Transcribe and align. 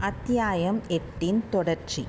அத்தியாயம் 0.00 0.80
எட்டின் 0.88 1.42
தொடர்ச்சி 1.50 2.06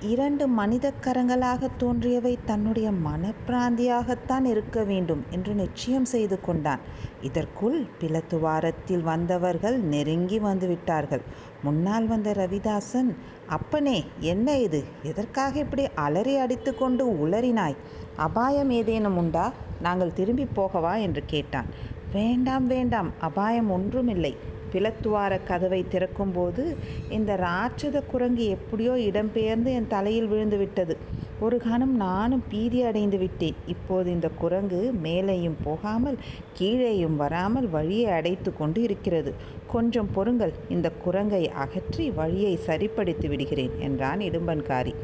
இரண்டு 0.00 0.48
மனித 0.48 0.92
கரங்களாகத் 1.00 1.76
தோன்றியவை 1.76 2.38
தன்னுடைய 2.44 2.90
மனப்பிராந்தியாகத்தான் 2.90 4.44
இருக்க 4.44 4.82
வேண்டும் 4.84 5.24
என்று 5.30 5.54
நிச்சயம் 5.54 6.04
செய்து 6.04 6.40
கொண்டான். 6.40 6.78
இதற்குள் 7.20 7.86
பிலத்துவாரத்தில் 8.00 9.00
வந்தவர்கள் 9.00 9.78
நெருங்கி 9.78 10.38
வந்துவிட்டார்கள். 10.38 11.20
முன்னால் 11.62 12.06
வந்த 12.06 12.30
ரவிதாசன் 12.32 13.14
அப்பனே 13.46 14.04
என்ன 14.20 14.58
இது? 14.58 14.84
எதற்காக 15.02 15.58
இப்படி 15.58 15.88
அலறி 15.94 16.36
அடித்துக்கொண்டு 16.36 17.06
உளறினாய்? 17.10 17.76
அபாயம் 18.16 18.70
ஏதேனும் 18.70 19.16
உண்டா? 19.16 19.52
நாங்கள் 19.80 20.12
திரும்பிப் 20.12 20.60
போகவா? 20.60 21.00
என்று 21.00 21.22
கேட்டான். 21.26 21.66
வேண்டாம் 22.12 22.66
வேண்டாம் 22.66 23.12
அபாயம் 23.20 23.70
ஒன்றுமில்லை. 23.70 24.36
பிலத்துவாரக் 24.72 25.46
கதவை 25.46 25.80
திறக்கும்போது 25.92 26.64
இந்த 27.08 27.30
ராட்சத 27.46 28.02
குரங்கு 28.12 28.44
எப்படியோ 28.48 28.94
இடம்பெயர்ந்து 29.08 29.72
என் 29.78 29.92
தலையில் 29.94 30.26
விழுந்து 30.26 30.56
விட்டது 30.56 30.96
ஒரு 31.40 31.56
கணம் 31.58 31.92
நானும் 31.96 32.42
பீதி 32.48 32.80
அடைந்து 32.82 33.18
விட்டேன். 33.18 33.58
இப்போது 33.66 34.08
இந்த 34.10 34.28
குரங்கு 34.40 34.80
மேலேயும் 35.04 35.56
போகாமல் 35.64 36.18
கீழேயும் 36.58 37.16
வராமல் 37.16 37.68
வழியை 37.68 38.10
அடைத்து 38.18 38.50
கொண்டு 38.56 38.80
இருக்கிறது. 38.82 39.32
கொஞ்சம் 39.66 40.10
பொறுங்கள் 40.12 40.52
இந்த 40.68 40.88
குரங்கை 41.04 41.42
அகற்றி 41.64 42.06
வழியை 42.10 42.54
சரிப்படுத்தி 42.68 43.28
விடுகிறேன் 43.28 43.74
என்றான் 43.78 44.20
இடும்பன்காரி. 44.28 44.94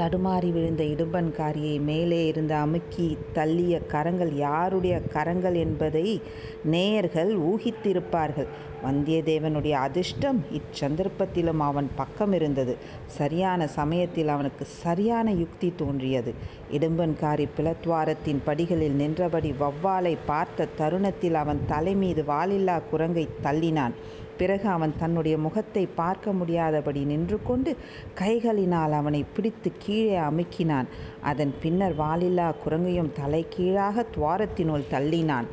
தடுமாறி 0.00 0.52
விழுந்த 0.52 0.84
இடும்பன்காரியை 0.84 1.80
மேலே 1.80 2.26
இருந்து 2.26 2.54
அமுக்கித் 2.54 3.16
தள்ளிய 3.34 3.86
கரங்கள் 3.86 4.34
யாருடைய 4.34 5.00
கரங்கள் 5.00 5.54
என்பதை 5.54 6.20
நேயர்கள் 6.64 7.38
ஊகித்திருப்பார்கள். 7.38 8.46
வந்தியத்தேவனுடைய 8.84 9.70
அதிர்ஷ்டம் 9.70 10.44
இச்சந்தர்ப்பத்திலும் 10.52 11.58
அவன் 11.58 11.90
பக்கமிருந்தது. 11.98 12.76
சரியான 13.06 13.66
சமயத்தில் 13.66 14.28
அவனுக்குச் 14.28 14.68
சரியான 14.68 15.32
யுக்தி 15.32 15.72
தோன்றியது. 15.76 16.34
இடும்பன்காரி 16.72 17.48
பிளத்வாரத்தின் 17.58 18.38
படிகளில் 18.44 18.94
நின்றபடி 18.94 19.54
வௌவாலைப் 19.60 20.18
பார்த்த 20.26 20.68
தருணத்தில் 20.78 21.34
அவன் 21.34 21.60
தலைமீது 21.66 22.24
வாலில்லாக் 22.28 22.82
குரங்கைத் 22.92 23.28
தள்ளினான். 23.42 23.92
பிறகு 24.40 24.66
அவன் 24.76 24.92
தன்னுடைய 24.98 25.36
முகத்தை 25.46 25.84
பார்க்க 26.00 26.32
முடியாதபடி 26.40 27.00
நின்று 27.10 27.38
கொண்டு 27.48 27.72
கைகளினால் 28.20 28.94
அவனை 29.00 29.22
பிடித்து 29.34 29.70
கீழே 29.78 30.18
அமுக்கினான். 30.28 30.88
அதன் 31.30 31.52
பின்னர் 31.62 31.96
வாலில்லா 32.02 32.48
குரங்கையும் 32.64 33.14
தலைகீழாக 33.20 34.04
துவாரத்தினுள் 34.14 34.90
தள்ளினான். 34.94 35.48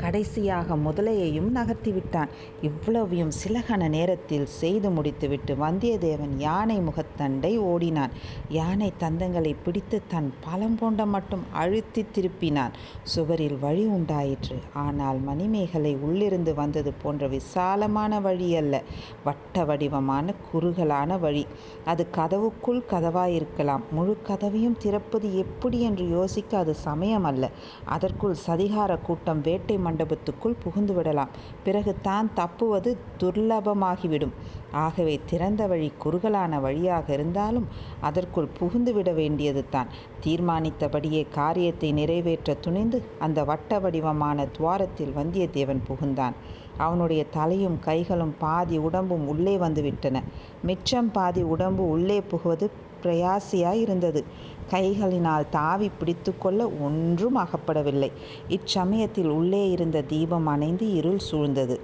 கடைசியாக 0.00 0.76
முதலையையும் 0.76 1.50
நகர்த்திவிட்டான். 1.54 2.28
இவ்வளவையும் 2.62 3.30
சிலகண 3.30 3.88
நேரத்தில் 3.88 4.46
செய்து 4.46 4.90
முடித்துவிட்டு 4.90 5.54
வந்தியத்தேவன் 5.54 6.38
யானை 6.38 6.80
முகத்தண்டை 6.80 7.58
ஓடினான். 7.58 8.10
யானை 8.48 8.92
தந்தங்களைப் 9.00 9.62
பிடித்துத் 9.64 10.08
தன் 10.08 10.32
பலம் 10.40 10.78
மட்டும் 11.08 11.46
அழுத்தித் 11.58 12.12
திருப்பினான். 12.14 12.72
சுவரில் 13.02 13.58
வழி 13.58 13.84
உண்டாயிற்று. 13.86 14.56
ஆனால் 14.74 15.18
மணிமேகலை 15.18 15.96
உள்ளிருந்து 15.96 16.54
வந்தது 16.54 16.92
போன்ற 16.92 17.26
விசாலமான 17.28 18.20
வழியல்ல. 18.20 18.82
வட்ட 19.24 19.64
வடிவமான 19.64 20.34
குறுகலான 20.52 21.18
வழி. 21.18 21.46
அது 21.84 22.06
கதவுக்குள் 22.16 22.82
கதவாயிருக்கலாம். 22.90 23.80
முழுக் 23.90 24.26
கதவையும் 24.26 24.76
திறப்பது 24.78 25.36
எப்படி 25.36 25.80
என்று 25.80 26.08
யோசிக்க 26.08 26.58
அது 26.58 26.74
சமயமல்ல. 26.84 27.48
அதற்குள் 27.84 28.36
சதிகாரக் 28.46 29.02
கூட்டம் 29.02 29.40
வேட்டை 29.40 29.78
மண்டபத்துக்குள் 29.88 30.60
புகுந்துவிடலாம். 30.64 31.32
பிறகு 31.64 31.94
தான் 32.02 32.30
தப்புவது 32.34 32.96
துர்லபமாகிவிடும். 33.20 34.34
ஆகவே 34.72 35.20
திறந்த 35.26 35.66
வழி 35.66 35.92
குறுகலான 35.98 36.60
வழியாக 36.60 37.12
இருந்தாலும் 37.12 37.66
அதற்குள் 38.00 38.48
புகுந்துவிட 38.60 39.14
வேண்டியதுதான். 39.14 39.88
தீர்மானித்தபடியே 40.20 41.26
காரியத்தை 41.30 41.92
நிறைவேற்ற 41.92 42.54
துணிந்து 42.54 43.00
அந்த 43.18 43.44
வட்ட 43.44 43.78
வடிவமான 43.78 44.46
துவாரத்தில் 44.46 45.16
வந்தியத்தேவன் 45.16 45.84
புகுந்தான். 45.88 46.36
அவனுடைய 46.76 47.24
தலையும் 47.24 47.78
கைகளும் 47.80 48.34
பாதி 48.38 48.76
உடம்பும் 48.78 49.28
உள்ளே 49.28 49.56
வந்துவிட்டன. 49.56 50.22
மிச்சம் 50.62 51.10
பாதி 51.12 51.42
உடம்பு 51.42 51.88
உள்ளே 51.88 52.18
புகுவது 52.20 52.70
பிரயாசையாயிருந்தது. 53.02 54.24
கைகளினால் 54.70 55.46
தாவிப் 55.52 55.98
பிடித்துக்கொள்ள 55.98 56.68
ஒன்றும் 56.68 57.36
அகப்படவில்லை. 57.36 58.12
இச்சமயத்தில் 58.48 59.28
உள்ளே 59.28 59.70
இருந்த 59.70 60.02
தீபம் 60.02 60.46
அணைந்து 60.46 60.92
இருள் 60.92 61.18
சூழ்ந்தது. 61.30 61.80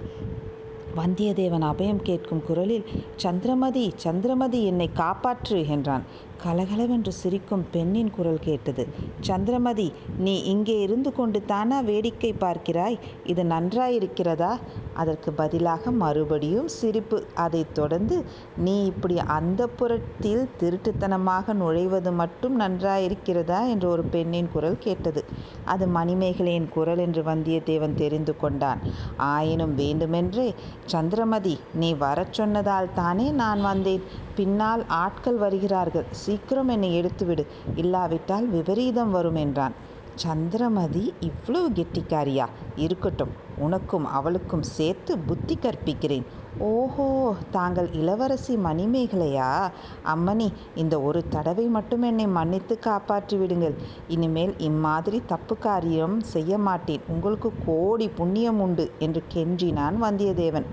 வந்தியத்தேவன் 0.97 1.63
அபயம் 1.63 1.95
கேட்கும் 1.95 2.43
குரலில் 2.43 2.85
சந்திரமதி 3.15 3.93
சந்திரமதி 3.95 4.63
என்னைக் 4.65 4.95
காப்பாற்று 4.95 5.67
என்றான். 5.67 6.03
கலகலவென்று 6.43 7.11
சிரிக்கும் 7.11 7.65
பெண்ணின் 7.71 8.11
குரல் 8.11 8.39
கேட்டது. 8.39 8.83
சந்திரமதி 9.21 9.85
நீ 10.17 10.39
இங்கே 10.43 10.79
இருந்து 10.79 11.13
கொண்டு 11.13 11.45
தானா 11.45 11.79
வேடிக்கை 11.79 12.35
பார்க்கிறாய்? 12.39 12.97
இது 13.23 13.43
நன்றாயிருக்கிறதா? 13.43 14.51
அதற்கு 14.93 15.33
பதிலாக 15.33 15.91
மறுபடியும் 15.91 16.67
சிரிப்பு. 16.67 17.25
அதைத் 17.35 17.73
தொடர்ந்து 17.73 18.17
நீ 18.57 18.85
இப்படி 18.85 19.15
அந்தப்புரத்தில் 19.37 20.43
திருட்டுத்தனமாக 20.59 21.53
நுழைவது 21.53 22.13
மட்டும் 22.13 22.59
நன்றாயிருக்கிறதா? 22.59 23.69
என்று 23.69 23.89
ஒரு 23.89 24.03
பெண்ணின் 24.03 24.51
குரல் 24.53 24.77
கேட்டது. 24.79 25.23
அது 25.65 25.87
மணிமேகலையின் 25.87 26.69
குரல் 26.69 26.97
என்று 26.97 27.23
வந்தியத்தேவன் 27.23 27.93
தெரிந்து 27.93 28.37
கொண்டான். 28.37 28.81
ஆயினும் 29.17 29.75
வேண்டுமென்றே 29.75 30.47
சந்திரமதி 30.85 31.55
நீ 31.73 31.93
வரச் 31.93 32.41
சொன்னதால்தானே 32.41 33.31
நான் 33.33 33.61
வந்தேன். 33.61 34.03
பின்னால் 34.35 34.85
ஆட்கள் 34.87 35.35
வருகிறார்கள். 35.35 36.05
சீக்கிரம் 36.25 36.67
என்னை 36.67 36.91
எடுத்துவிடு. 37.01 37.43
இல்லாவிட்டால் 37.75 38.47
விபரீதம் 38.47 39.11
வரும் 39.11 39.35
என்றான். 39.35 39.73
சந்திரமதி 40.15 41.13
இவ்வளவு 41.19 41.69
கெட்டிக்காரியா? 41.69 42.45
இருக்கட்டும். 42.75 43.33
உனக்கும் 43.57 44.05
அவளுக்கும் 44.05 44.63
சேர்த்து 44.75 45.17
புத்தி 45.19 45.55
கற்பிக்கிறேன். 45.55 46.25
ஓஹோ 46.57 47.07
தாங்கள் 47.51 47.89
இளவரசி 47.91 48.55
மணிமேகலையா? 48.55 49.71
அம்மணி 50.05 50.47
இந்த 50.75 51.01
ஒரு 51.01 51.27
தடவை 51.27 51.65
மட்டும் 51.65 52.01
என்னை 52.01 52.27
மன்னித்துக் 52.27 52.81
காப்பாற்றி 52.81 53.37
விடுங்கள். 53.37 53.75
இனிமேல் 54.07 54.55
இம்மாதிரி 54.57 55.21
தப்புக் 55.27 55.61
காரியம் 55.61 56.21
செய்யமாட்டேன். 56.33 56.99
உங்களுக்குக் 57.07 57.61
கோடி 57.65 58.07
புண்ணியம் 58.09 58.61
உண்டு 58.61 58.91
என்று 58.99 59.23
கெஞ்சினான் 59.33 59.97
வந்தியத்தேவன். 60.01 60.65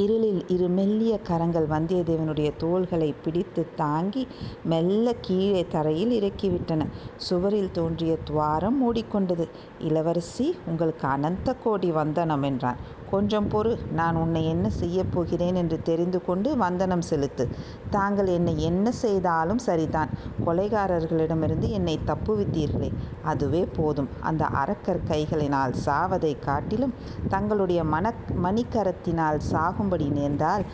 இருளில் 0.00 0.44
இரு 0.48 0.68
மெல்லிய 0.68 1.18
கரங்கள் 1.18 1.66
வந்தியத்தேவனுடைய 1.66 2.50
தோள்களைப் 2.58 3.14
பிடித்துத் 3.24 3.76
தாங்கி 3.76 4.26
மெல்லக் 4.64 5.16
கீழே 5.20 5.66
தரையில் 5.68 6.12
இறக்கிவிட்டன. 6.20 6.86
சுவரில் 7.16 7.70
தோன்றிய 7.72 8.16
துவாரம் 8.24 8.78
மூடிக்கொண்டது. 8.80 9.48
இளவரசி 9.78 10.56
உங்களுக்கு 10.66 11.08
அனந்த 11.08 11.54
கோடி 11.54 11.90
வந்தனம் 11.90 12.42
என்றான். 12.42 12.76
கொஞ்சம் 13.10 13.48
பொறு. 13.48 13.72
நான் 13.92 14.16
உன்னை 14.16 14.48
என்ன 14.48 14.70
செய்யப் 14.72 15.12
போகிறேன் 15.12 15.54
என்று 15.54 15.78
தெரிந்து 15.82 16.24
கொண்டு 16.24 16.56
வந்தனம் 16.56 17.02
செலுத்து. 17.02 17.44
தாங்கள் 17.90 18.26
என்னை 18.28 18.62
என்ன 18.62 18.90
செய்தாலும் 19.00 19.58
சரிதான். 19.58 20.10
கொலைகாரர்களிடமிருந்து 20.46 21.68
என்னை 21.70 21.98
தப்புவித்தீர்களே 22.06 22.90
அதுவே 23.24 23.64
போதும். 23.76 24.08
அந்த 24.20 24.44
அரக்கர் 24.62 25.00
கைகளினால் 25.08 25.74
சாவதைக் 25.84 26.42
காட்டிலும் 26.42 26.94
தங்களுடைய 27.28 27.80
மணிக்கரத்தினால் 28.42 29.40
சாகும்படி 29.52 30.08
நேர்ந்தால் 30.10 30.64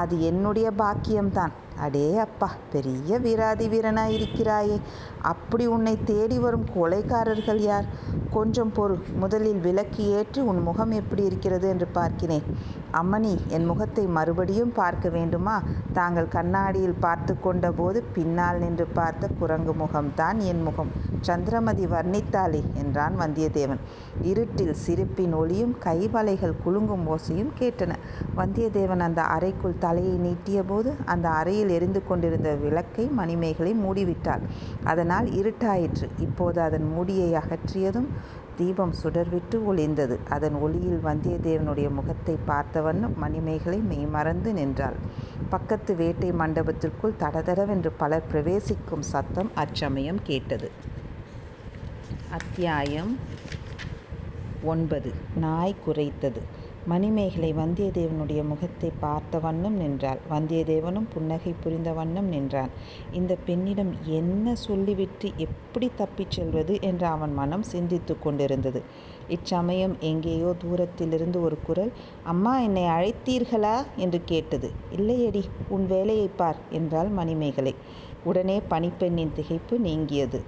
அது 0.00 0.22
என்னுடைய 0.22 0.70
பாக்கியம்தான். 0.78 1.54
அடே 1.78 2.18
அப்பா 2.18 2.50
பெரிய 2.72 3.18
வீராதி 3.18 3.68
வீரனாயிருக்கிறாயே. 3.68 4.80
அப்படி 5.22 5.66
உன்னை 5.66 5.98
தேடி 6.04 6.38
வரும் 6.38 6.64
கொலைகாரர்கள் 6.76 7.58
யார்? 7.58 7.84
கொஞ்சம் 8.30 8.72
பொறு. 8.76 8.98
முதலில் 9.16 9.58
விளக்கு 9.58 10.10
ஏற்றி 10.10 10.40
உன் 10.40 10.62
முகம் 10.62 10.90
எப்படி 10.90 11.24
இருக்கிறது 11.24 11.68
என்று 11.68 11.86
பார்க்கிறேன். 11.86 12.42
அம்மணி 12.92 13.46
என் 13.46 13.64
முகத்தை 13.64 14.06
மறுபடியும் 14.06 14.72
பார்க்க 14.72 15.08
வேண்டுமா? 15.08 15.62
தாங்கள் 15.92 16.28
கண்ணாடியில் 16.28 16.94
பார்த்துக் 17.00 17.48
கொண்டபோது 17.48 18.02
பின்னால் 18.14 18.58
நின்று 18.58 18.86
பார்த்த 18.86 19.28
குரங்கு 19.38 19.74
முகம்தான் 19.74 20.36
என் 20.38 20.62
முகம். 20.62 20.90
சந்திரமதி 21.20 21.86
வர்ணித்தாளே 21.86 22.62
என்றான் 22.74 23.14
வந்தியத்தேவன். 23.18 23.80
இருட்டில் 24.22 24.74
சிரிப்பின் 24.74 25.34
ஒலியும் 25.34 25.76
கைவளைகள் 25.84 26.56
குலுங்கும் 26.62 27.08
ஓசையும் 27.08 27.52
கேட்டன. 27.58 27.94
வந்தியத்தேவன் 28.36 28.98
அந்த 28.98 29.22
அறைக்குள் 29.22 29.78
தலையை 29.78 30.18
நீட்டியபோது 30.18 30.92
அந்த 31.04 31.28
அறையில் 31.28 31.68
எரிந்து 31.68 32.06
கொண்டிருந்த 32.06 32.54
விளக்கை 32.54 33.06
மணிமேகலை 33.06 33.74
மூடிவிட்டாள். 33.74 34.40
அதனால் 34.84 35.26
இருட்டாயிற்று. 35.26 36.08
இப்போது 36.18 36.60
அதன் 36.60 36.92
மூடியை 36.92 37.32
அகற்றியதும் 37.32 38.06
தீபம் 38.56 38.94
சுடர்விட்டு 39.02 39.58
ஒளிர்ந்தது. 39.66 40.18
அதன் 40.28 40.54
ஒளியில் 40.54 41.00
வந்தியத்தேவனுடைய 41.04 41.90
முகத்தைப் 41.90 42.44
பார்த்தவண்ணம் 42.46 43.14
மணிமேகலை 43.14 43.78
மெய்மறந்து 43.80 44.52
நின்றாள். 44.52 44.98
பக்கத்து 45.48 45.94
வேட்டை 45.94 46.32
மண்டபத்திற்குள் 46.32 47.18
தடதடவென்று 47.18 47.90
பலர் 47.96 48.26
பிரவேசிக்கும் 48.26 49.02
சத்தம் 49.02 49.50
அச்சமயம் 49.54 50.22
கேட்டது. 50.22 50.70
அத்தியாயம் 52.30 53.12
ஒன்பது 54.62 55.10
நாய் 55.36 55.76
குரைத்தது 55.86 56.40
மணிமேகலை 56.90 57.54
வந்தியத்தேவனுடைய 57.54 58.44
முகத்தை 58.44 58.92
பார்த்த 59.00 59.38
வண்ணம் 59.38 59.76
நின்றாள். 59.76 60.20
வந்தியத்தேவனும் 60.30 61.06
புன்னகை 61.12 61.54
புரிந்த 61.60 61.92
வண்ணம் 61.92 62.28
நின்றான். 62.28 62.70
இந்தப் 63.12 63.46
பெண்ணிடம் 63.46 63.92
என்ன 64.12 64.54
சொல்லிவிட்டு 64.60 65.30
எப்படி 65.36 65.90
தப்பிச் 65.96 66.30
செல்வது 66.30 66.78
என்று 66.80 67.06
அவன் 67.06 67.32
மனம் 67.32 67.62
சிந்தித்துக் 67.64 68.22
கொண்டிருந்தது. 68.22 68.82
இச்சமயம் 69.28 69.96
எங்கேயோ 70.02 70.54
தூரத்திலிருந்து 70.58 71.42
ஒரு 71.42 71.58
குரல், 71.62 71.92
அம்மா 72.24 72.60
என்னை 72.60 72.82
அழைத்தீர்களா? 72.90 73.76
என்று 73.96 74.20
கேட்டது. 74.24 74.70
இல்லையடி, 74.96 75.42
உன் 75.68 75.86
வேலையைப் 75.86 76.36
பார் 76.36 76.56
என்றாள் 76.70 77.08
மணிமேகலை. 77.10 77.74
உடனே 78.24 78.60
பணிப்பெண்ணின் 78.70 79.32
திகைப்பு 79.36 79.78
நீங்கியது. 79.78 80.38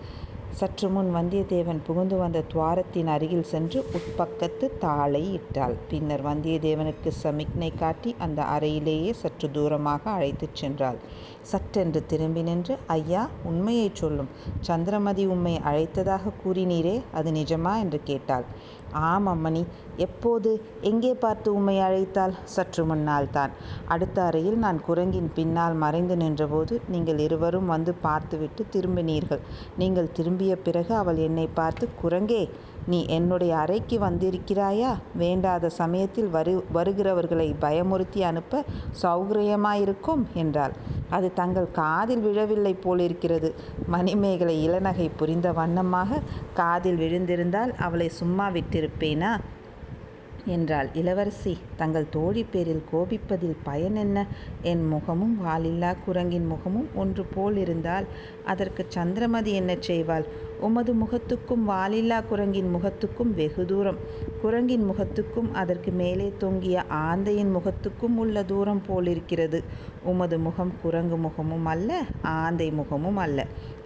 சற்று 0.53 0.89
முன் 0.89 1.15
வந்தியத்தேவன் 1.15 1.85
புகுந்து 1.87 2.17
வந்த 2.17 2.45
துவாரத்தின் 2.53 3.07
அருகில் 3.07 3.43
சென்று 3.43 3.85
உட்பக்கத்து 3.93 4.79
தாளை 4.79 5.33
இட்டாள். 5.33 5.77
பின்னர் 5.89 6.25
வந்தியத்தேவனுக்கு 6.25 7.09
சமிக்ஞை 7.23 7.75
காட்டி 7.75 8.17
அந்த 8.19 8.43
அறையிலேயே 8.43 9.13
சற்று 9.13 9.51
தூரமாக 9.51 10.11
அழைத்துச் 10.11 10.65
சென்றாள். 10.65 10.99
சட்டென்று 11.43 12.07
திரும்பி 12.07 12.43
நின்று, 12.43 12.79
ஐயா, 12.87 13.29
உண்மையைச் 13.45 13.95
சொல்லும். 13.95 14.29
சந்திரமதி 14.61 15.27
உம்மை 15.27 15.61
அழைத்ததாகக் 15.65 16.41
கூறினீரே, 16.45 17.03
அது 17.13 17.31
நிஜமா? 17.31 17.79
என்று 17.79 18.01
கேட்டாள். 18.05 18.45
ஆம் 18.93 19.29
அம்மணி. 19.29 19.67
எப்போது? 19.97 20.63
எங்கே 20.81 21.15
பார்த்து 21.15 21.55
உம்மை 21.55 21.77
அழைத்தாள்? 21.77 22.33
சற்று 22.45 22.85
முன்னால்தான். 22.85 23.51
அடுத்த 23.89 24.23
அறையில் 24.23 24.59
நான் 24.59 24.81
குரங்கின் 24.81 25.33
பின்னால் 25.35 25.75
மறைந்து 25.75 26.17
நின்றபோது 26.17 26.81
நீங்கள் 26.89 27.19
இருவரும் 27.19 27.67
வந்து 27.67 27.95
பார்த்துவிட்டு 27.95 28.67
திரும்பினீர்கள். 28.73 29.41
நீங்கள் 29.79 30.13
திரும்பிய 30.13 30.57
பிறகு 30.57 30.95
அவள் 30.95 31.17
என்னைப் 31.17 31.55
பார்த்து, 31.55 31.89
குரங்கே, 32.05 32.51
நீ 32.87 33.07
என்னுடைய 33.07 33.57
அறைக்கு 33.57 33.99
வந்திருக்கிறாயா? 33.99 34.99
வேண்டாத 35.17 35.69
சமயத்தில் 35.69 36.29
வரு 36.29 36.65
வருகிறவர்களை 36.75 37.55
பயமுறுத்தி 37.61 38.21
அனுப்ப 38.21 38.65
சௌகரியமாயிருக்கும் 39.03 40.23
என்றாள். 40.35 40.73
அது 41.11 41.33
தங்கள் 41.35 41.71
காதில் 41.71 42.21
விழவில்லை 42.21 42.75
போலிருக்கிறது. 42.75 43.55
மணிமேகலை 43.87 44.69
இளநகை 44.69 45.11
புரிந்த 45.17 45.53
வண்ணமாக, 45.53 46.21
காதில் 46.55 46.97
விழுந்திருந்தால் 46.97 47.75
அவளை 47.79 48.09
சும்மா 48.09 48.49
விட்டிருப்பேனா? 48.49 49.41
என்றாள். 50.45 50.89
இளவரசி, 50.95 51.59
தங்கள் 51.77 52.09
தோழி 52.11 52.45
பேரில் 52.45 52.85
கோபிப்பதில் 52.93 53.57
பயன் 53.63 53.97
என்ன? 53.97 54.27
என் 54.63 54.89
முகமும் 54.89 55.39
வாலில்லா 55.47 55.95
குரங்கின் 56.07 56.47
முகமும் 56.47 56.89
ஒன்று 56.95 57.27
போலிருந்தால் 57.35 58.05
அதற்கு 58.45 58.87
சந்திரமதி 58.89 59.53
என்ன 59.53 59.75
செய்வாள்? 59.75 60.25
உமது 60.63 60.95
முகத்துக்கும் 60.95 61.65
வாலில்லா 61.69 62.21
குரங்கின் 62.23 62.75
முகத்துக்கும் 62.75 63.33
வெகு 63.35 63.65
தூரம். 63.65 63.99
குரங்கின் 64.43 64.85
முகத்துக்கும் 64.85 65.51
அதற்கு 65.53 65.91
மேலே 65.93 66.33
தொங்கிய 66.39 66.77
ஆந்தையின் 67.03 67.53
முகத்துக்கும் 67.53 68.17
உள்ள 68.17 68.43
தூரம் 68.43 68.83
போலிருக்கிறது. 68.87 69.59
உமது 70.03 70.39
முகம் 70.39 70.73
குரங்கு 70.83 71.17
முகமும் 71.17 71.65
அல்ல, 71.65 71.91
ஆந்தை 72.37 72.71
முகமும் 72.71 73.17
அல்ல. 73.17 73.41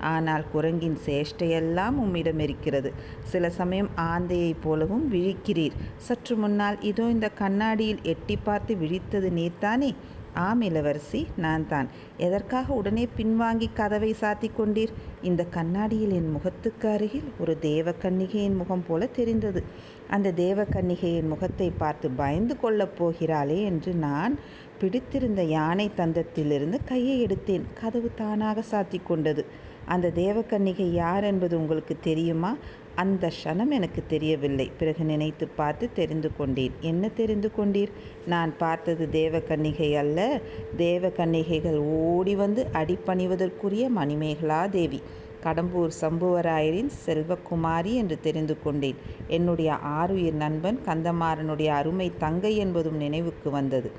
ஆனால் 0.06 0.44
குரங்கின் 0.52 0.98
சேஷ்டையெல்லாம் 1.06 1.96
உம்மிடமிருக்கிறது. 2.02 2.90
சில 3.24 3.50
சமயம் 3.50 3.90
ஆந்தையைப் 4.08 4.62
போலவும் 4.62 5.12
விழிக்கிறீர். 5.12 5.76
சற்று 5.98 6.36
முன்னால் 6.36 6.80
இதோ 6.82 7.04
இந்தக் 7.08 7.36
கண்ணாடியில் 7.36 8.02
எட்டிப் 8.04 8.44
பார்த்து 8.44 8.74
விழித்தது 8.74 9.30
நீர்தானே? 9.30 9.90
ஆம் 10.36 10.60
இளவரசி, 10.60 11.26
நான்தான். 11.36 11.88
எதற்காக 12.16 12.72
உடனே 12.72 13.08
பின்வாங்கிக் 13.16 13.72
கதவை 13.72 14.14
சாத்திக் 14.20 14.58
கொண்டீர்? 14.58 14.92
இந்த 15.22 15.44
கண்ணாடியில் 15.44 16.10
என் 16.10 16.30
முகத்துக்கு 16.30 16.88
அருகில் 16.88 17.22
ஒரு 17.40 17.56
தேவகன்னிகையின் 17.60 18.56
முகம் 18.56 18.84
போல 18.86 19.06
தெரிந்தது. 19.06 19.62
அந்த 20.10 20.32
தேவகன்னிகையின் 20.36 21.28
முகத்தை 21.28 21.72
பார்த்து 21.78 22.10
பயந்து 22.10 22.60
கொள்ளப் 22.60 22.96
போகிறாளே 22.96 23.64
என்று 23.64 23.92
நான் 23.92 24.38
பிடித்திருந்த 24.78 25.42
யானை 25.42 25.90
தந்தத்திலிருந்து 25.96 26.78
கையை 26.84 27.26
எடுத்தேன். 27.26 27.62
கதவு 27.80 28.10
தானாக 28.14 28.62
சாத்திக் 28.70 29.06
கொண்டது. 29.06 29.44
அந்த 29.86 30.12
தேவகன்னிகை 30.14 30.90
யார் 30.92 31.24
என்பது 31.24 31.60
உங்களுக்கு 31.60 31.96
தெரியுமா? 32.00 32.56
அந்த 32.96 33.30
க்ஷணம் 33.30 33.70
எனக்கு 33.70 34.02
தெரியவில்லை. 34.08 34.70
பிறகு 34.78 35.04
நினைத்துப் 35.04 35.56
பார்த்து 35.56 35.88
தெரிந்து 35.94 36.36
கொண்டேன். 36.36 36.72
என்ன 36.80 37.08
தெரிந்து 37.08 37.50
கொண்டீர்? 37.58 37.88
நான் 38.26 38.56
பார்த்தது 38.56 39.08
தேவகன்னிகை 39.12 39.96
அல்ல, 39.96 40.40
தேவகன்னிகைகள் 40.78 41.76
ஓடி 41.76 42.36
வந்து 42.36 42.66
அடிபணிவதற்குரிய 42.72 43.88
மணிமேகலாதேவி, 43.96 45.02
கடம்பூர் 45.44 45.90
சம்புவராயரின் 46.00 46.90
செல்வக்குமாரி 47.06 47.94
என்று 47.94 48.18
தெரிந்து 48.20 48.62
கொண்டேன். 48.62 48.96
என்னுடைய 49.28 49.78
ஆருயிர் 49.84 50.32
நண்பன் 50.32 50.80
கந்தமாறனுடைய 50.86 51.66
அருமை 51.66 52.12
தங்கை 52.18 52.56
என்பதும் 52.56 52.96
நினைவுக்கு 52.96 53.50
வந்தது. 53.50 53.90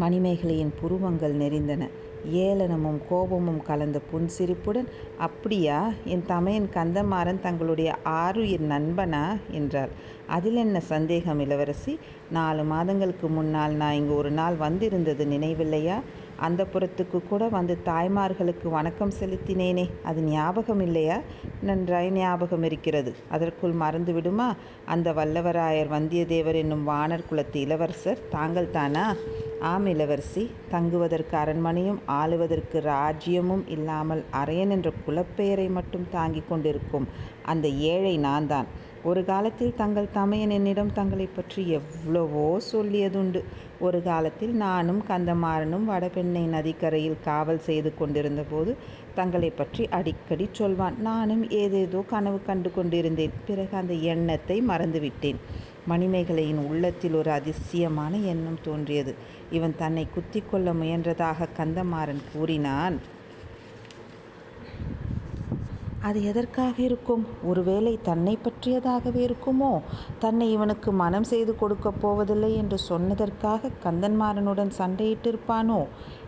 மணிமேகலையின் 0.00 0.72
புருவங்கள் 0.80 1.34
நெறிந்தன 1.34 1.88
ஏளனமும் 2.40 3.00
கோபமும் 3.08 3.62
கலந்த 3.62 4.00
புன்சிரிப்புடன், 4.10 4.88
அப்படியா? 5.18 5.78
என் 6.04 6.24
தமையன் 6.24 6.68
கந்தமாறன் 6.74 7.40
தங்களுடைய 7.40 7.90
ஆருயிர் 8.20 8.66
நண்பனா? 8.68 9.24
என்றாள். 9.50 9.92
என்ன 10.56 10.80
சந்தேகம் 10.86 11.38
இளவரசி? 11.38 11.92
நாலு 12.30 12.64
மாதங்களுக்கு 12.64 13.28
முன்னால் 13.28 13.74
நான் 13.74 13.92
இங்கு 13.92 14.14
ஒரு 14.14 14.30
நாள் 14.30 14.56
வந்திருந்தது 14.56 15.24
நினைவில்லையா? 15.26 15.96
அந்தப்புரத்துக்குக் 16.40 17.28
கூட 17.28 17.48
வந்து 17.48 17.78
தாய்மார்களுக்கு 17.84 18.68
வணக்கம் 18.68 19.12
செலுத்தினேனே, 19.20 19.86
அது 20.02 20.22
ஞாபகம் 20.28 20.80
இல்லையா 20.80 21.18
நன்றாய் 21.62 22.10
ஞாபகமிருக்கிறது. 22.12 23.12
அதற்குள் 23.28 23.72
மறந்து 23.76 24.12
விடுமா? 24.12 24.48
அந்த 24.86 25.12
வல்லவராயர் 25.12 25.92
வந்தியத்தேவர் 25.92 26.54
என்னும் 26.54 26.84
வாணர் 26.84 27.26
குலத்து 27.26 27.60
இளவரசர் 27.60 28.28
தாங்கள் 28.28 28.70
தானா 28.70 29.04
ஆம் 29.64 29.86
இளவரசி. 29.86 30.42
தங்குவதற்கு 30.70 31.36
அரண்மனையும் 31.36 32.00
ஆளுவதற்கு 32.06 32.82
ராஜ்யமும் 32.86 33.62
இல்லாமல் 33.66 34.24
அரையன் 34.44 34.70
என்ற 34.70 34.92
குலப்பெயரை 35.06 35.70
மட்டும் 35.70 36.06
தாங்கிக் 36.10 36.48
கொண்டிருக்கும் 36.48 37.06
அந்த 37.42 37.68
ஏழை 37.68 38.18
நான்தான். 38.18 38.66
ஒரு 39.04 39.24
காலத்தில் 39.24 39.74
தங்கள் 39.76 40.10
தமையன் 40.12 40.50
என்னிடம் 40.50 40.92
தங்களைப் 40.92 41.36
பற்றி 41.36 41.62
எவ்வளவோ 41.70 42.58
சொல்லியதுண்டு. 42.72 43.40
ஒரு 43.80 44.02
காலத்தில் 44.02 44.54
நானும் 44.56 45.02
கந்தமாறனும் 45.08 45.84
வடபெண்ணை 45.84 46.44
நதிக்கரையில் 46.46 47.22
காவல் 47.24 47.60
செய்து 47.60 47.92
கொண்டிருந்தபோது 47.98 48.76
தங்களை 49.14 49.50
பற்றி 49.50 49.88
அடிக்கடி 49.88 50.48
சொல்வான். 50.52 50.94
நானும் 51.00 51.50
ஏதேதோ 51.50 52.04
கனவு 52.08 52.40
கண்டு 52.46 52.72
கொண்டிருந்தேன். 52.72 53.32
பிறகு 53.46 53.76
அந்த 53.76 53.94
எண்ணத்தை 53.94 54.62
மறந்துவிட்டேன். 54.68 55.40
மணிமேகலையின் 55.88 56.68
உள்ளத்தில் 56.68 57.14
ஒரு 57.14 57.30
அதிசயமான 57.30 58.16
எண்ணம் 58.16 58.58
தோன்றியது. 58.62 59.14
இவன் 59.50 59.74
தன்னைக் 59.78 60.12
குத்திக் 60.14 60.50
கொள்ள 60.50 60.72
முயன்றதாகக் 60.72 61.56
கந்தமாறன் 61.58 62.22
கூறினான். 62.32 63.13
அது 66.04 66.24
எதற்காக 66.24 66.82
இருக்கும்? 66.82 67.26
ஒருவேளை 67.42 67.98
தன்னை 68.02 68.38
பற்றியதாகவே 68.38 69.20
இருக்குமோ? 69.20 69.70
தன்னை 70.18 70.52
இவனுக்கு 70.52 70.92
மணம் 70.92 71.24
செய்து 71.24 71.56
கொடுக்கப் 71.56 72.00
போவதில்லை 72.00 72.54
என்று 72.54 72.78
சொன்னதற்காக 72.88 73.70
கந்தன்மாறனுடன் 73.84 74.70
சண்டையிட்டிருப்பானோ? 74.78 75.78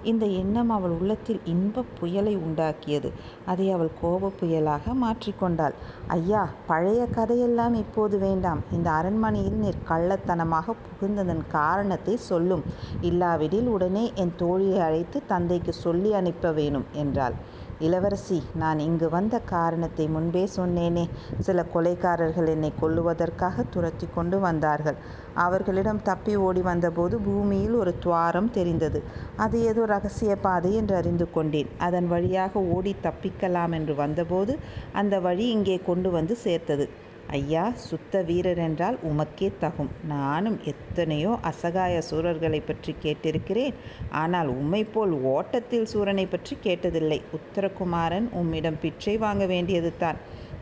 இந்த 0.02 0.26
எண்ணம் 0.34 0.70
அவள் 0.70 0.90
உள்ளத்தில் 0.90 1.40
இன்பப் 1.44 1.86
புயலை 1.98 2.36
உண்டாக்கியது. 2.36 3.10
அதை 3.46 3.70
அவள் 3.70 3.90
கோபப் 4.00 4.32
புயலாக 4.40 4.94
மாற்றிக் 4.94 5.38
கொண்டாள். 5.38 5.74
ஐயா, 6.08 6.42
பழைய 6.66 7.06
கதையெல்லாம் 7.06 7.74
இப்போது 7.74 8.18
வேண்டாம். 8.18 8.62
இந்த 8.72 8.90
அரண்மனையில் 8.90 9.58
நீர் 9.58 9.82
கள்ளத்தனமாகப் 9.88 10.82
புகுந்ததன் 10.86 11.44
காரணத்தைச் 11.48 12.18
சொல்லும். 12.20 12.64
இல்லாவிடில் 13.00 13.66
உடனே 13.66 14.12
என் 14.14 14.34
தோழியை 14.38 14.78
அழைத்து 14.80 15.22
தந்தைக்குச் 15.28 15.82
சொல்லி 15.82 16.12
அனுப்ப 16.12 16.52
வேணும் 16.52 16.84
என்றாள். 16.94 17.36
இளவரசி, 17.78 18.42
நான் 18.54 18.78
இங்கு 18.78 19.08
வந்த 19.08 19.38
காரணத்தை 19.38 20.06
முன்பே 20.06 20.48
சொன்னேனே. 20.56 21.08
சில 21.38 21.64
கொலைகாரர்கள் 21.74 22.48
என்னைக் 22.48 22.84
கொல்லுவதற்காகத் 22.84 23.68
துரத்திக் 23.70 24.14
கொண்டு 24.14 24.40
வந்தார்கள். 24.40 24.94
அவர்களிடம் 25.34 26.02
தப்பி 26.02 26.36
ஓடி 26.36 26.60
வந்தபோது 26.60 27.18
பூமியில் 27.18 27.72
ஒரு 27.72 27.98
துவாரம் 27.98 28.50
தெரிந்தது. 28.50 29.02
அது 29.36 29.62
ஏதோ 29.64 29.86
ரகசிய 29.86 30.36
பாதை 30.36 30.74
என்று 30.74 30.96
அறிந்து 30.96 31.32
கொண்டேன். 31.32 31.68
அதன் 31.78 32.08
வழியாக 32.08 32.60
ஓடித் 32.60 33.02
தப்பிக்கலாம் 33.02 33.72
என்று 33.72 33.94
வந்தபோது 33.94 34.58
அந்த 34.92 35.20
வழி 35.20 35.48
இங்கே 35.48 35.80
கொண்டு 35.86 36.10
வந்து 36.10 36.36
சேர்த்தது. 36.36 37.04
ஐயா, 37.28 37.70
சுத்த 37.74 38.22
வீரரென்றால் 38.22 38.98
உமக்கே 39.02 39.52
தகும். 39.60 40.06
நானும் 40.06 40.60
எத்தனையோ 40.64 41.38
அசகாய 41.42 42.02
சூரர்களைப் 42.10 42.66
பற்றி 42.66 42.94
கேட்டிருக்கிறேன். 43.02 43.74
ஆனால் 44.10 44.48
உம்மைப்போல் 44.50 45.10
ஓட்டத்தில் 45.10 45.86
சூரனைப் 45.94 46.30
பற்றி 46.30 46.56
கேட்டதில்லை. 46.62 47.22
உத்தரகுமாரன் 47.32 48.30
உம்மிடம் 48.30 48.78
பிச்சை 48.80 49.16
வாங்க 49.16 49.46
வேண்டியதுதான். 49.46 50.16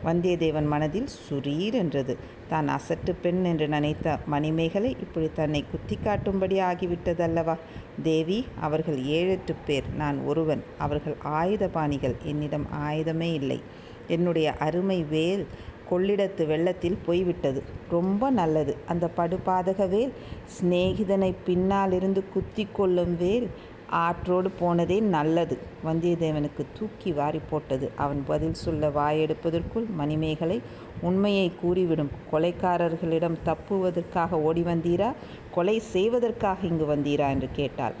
வந்தியத்தேவன் 0.05 0.65
மனதில் 0.65 1.07
சுரீர் 1.29 1.73
என்றது. 1.73 2.17
தான் 2.47 2.67
அசட்டு 2.69 3.13
பெண் 3.21 3.43
என்று 3.43 3.67
நினைத்த 3.67 4.19
மணிமேகலை 4.25 4.95
இப்படி 4.99 5.29
தன்னை 5.33 5.63
குத்தி 5.71 5.97
காட்டும்படி 6.03 6.59
ஆகிவிட்டதல்லவா? 6.61 7.55
தேவி, 8.03 8.45
அவர்கள் 8.59 9.05
ஏழெட்டு 9.05 9.55
பேர். 9.65 9.83
நான் 9.97 10.19
ஒருவன். 10.21 10.63
அவர்கள் 10.77 11.15
ஆயுதபாணிகள். 11.23 12.15
என்னிடம் 12.23 12.67
ஆயுதமே 12.83 13.33
இல்லை. 13.33 13.61
என்னுடைய 14.07 14.53
அருமை 14.53 15.03
வேல் 15.03 15.45
கொள்ளிடத்து 15.91 16.45
வெள்ளத்தில் 16.45 16.97
போய்விட்டது. 17.05 17.63
ரொம்ப 17.89 18.29
நல்லது. 18.29 18.77
அந்த 18.87 19.09
படுபாதக 19.17 19.89
வேல் 19.89 20.13
சிநேகிதனை 20.45 21.33
பின்னாலிருந்து 21.45 22.23
குத்திக் 22.33 22.75
கொள்ளும் 22.75 23.17
வேல் 23.17 23.47
ஆற்றோடு 23.89 24.49
போனதே 24.49 24.99
நல்லது. 24.99 25.57
வந்தியத்தேவனுக்குத் 25.85 26.73
தூக்கி 26.79 27.11
வாரிப் 27.11 27.49
போட்டது. 27.49 27.91
அவன் 27.95 28.23
பதில் 28.27 28.53
சொல்ல 28.53 28.89
வாயெடுப்பதற்குள் 28.89 29.85
மணிமேகலை 29.95 30.61
உண்மையைக் 31.01 31.59
கூறிவிடும். 31.61 32.11
கொலைக்காரர்களிடம் 32.31 33.37
தப்புவதற்காக 33.45 34.31
ஓடி 34.31 34.61
வந்தீரா? 34.61 35.13
கொலை 35.51 35.79
செய்வதற்காக 35.79 36.67
இங்கு 36.67 36.95
வந்தீரா? 36.95 37.29
என்று 37.29 37.49
கேட்டாள். 37.51 37.93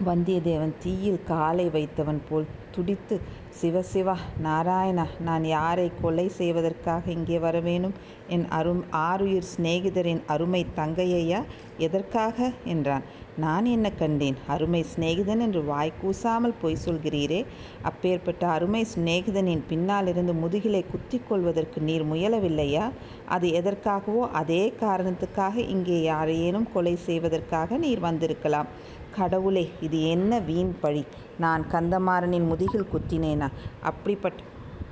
வந்தியத்தேவன் 0.00 0.72
தீயில் 0.82 1.24
காலை 1.24 1.68
வைத்தவன் 1.68 2.20
போல் 2.28 2.46
துடித்து 2.74 3.16
சிவ 3.60 3.82
சிவா! 3.82 4.14
நாராயணா! 4.42 5.04
நான் 5.20 5.44
யாரை 5.46 5.92
கொலை 6.00 6.28
செய்வதற்காக 6.28 7.10
இங்கே 7.10 7.38
வரவேணும்? 7.38 7.94
என் 8.28 8.46
ஆருயிர் 9.04 9.50
சிநேகிதரின் 9.52 10.22
அருமை 10.26 10.66
தங்கையையா? 10.76 11.40
எதற்காக? 11.78 12.38
என்றான். 12.64 13.04
நான் 13.36 13.64
என்ன 13.66 13.90
கண்டேன்? 13.90 14.36
அருமை 14.46 14.84
சிநேகிதன் 14.84 15.40
என்று 15.40 15.64
வாய் 15.64 15.92
கூசாமல் 16.00 16.58
பொய் 16.60 16.82
சொல்கிறீரே. 16.84 17.40
அப்பேற்பட்ட 17.82 18.46
அருமை 18.48 18.86
சிநேகிதனின் 18.94 19.64
பின்னாலிருந்து 19.68 20.34
முதுகிலே 20.34 20.84
குத்தி 20.90 21.20
கொள்வதற்கு 21.20 21.80
நீர் 21.80 22.04
முயலவில்லையா? 22.04 22.84
அது 23.28 23.48
எதற்காகவோ 23.52 24.28
அதே 24.32 24.72
காரணத்துக்காக 24.80 25.56
இங்கே 25.68 26.02
யாரையேனும் 26.04 26.70
கொலை 26.72 26.96
செய்வதற்காக 27.06 27.76
நீர் 27.76 28.00
வந்திருக்கலாம். 28.00 28.70
கடவுளே! 29.14 29.70
இது 29.80 30.08
என்ன 30.08 30.40
வீண் 30.40 30.74
பழி? 30.80 31.02
நான் 31.38 31.66
கந்தமாறனின் 31.72 32.46
முதுகில் 32.46 32.90
குத்தினேனா? 32.92 33.48
அப்படிப்பட்ட 33.82 34.40